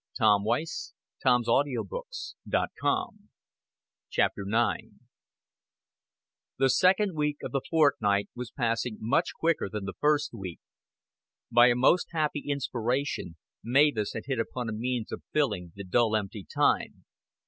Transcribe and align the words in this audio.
There 0.17 0.27
is 0.59 0.93
a 1.23 1.23
cruel 1.29 1.43
lot 1.45 1.65
of 1.67 1.67
sorrow 1.67 1.67
in 1.67 1.87
most 1.91 2.35
people's 4.09 4.47
lives. 4.47 4.81
IX 4.81 4.89
The 6.57 6.69
second 6.71 7.13
week 7.15 7.37
of 7.43 7.51
the 7.51 7.61
fortnight 7.69 8.27
was 8.33 8.49
passing 8.49 8.97
much 8.99 9.29
quicker 9.39 9.69
than 9.69 9.85
the 9.85 9.93
first 10.01 10.33
week. 10.33 10.59
By 11.51 11.67
a 11.67 11.75
most 11.75 12.07
happy 12.13 12.43
inspiration 12.47 13.35
Mavis 13.63 14.13
had 14.13 14.23
hit 14.25 14.39
upon 14.39 14.69
a 14.69 14.73
means 14.73 15.11
of 15.11 15.21
filling 15.33 15.71
the 15.75 15.83
dull 15.83 16.15
empty 16.15 16.47
time. 16.51 17.05